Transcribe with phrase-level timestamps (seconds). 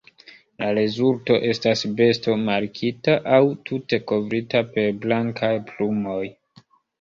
[0.61, 3.39] La rezulto estas besto markita, aŭ
[3.71, 6.23] tute kovrita per blankaj plumoj.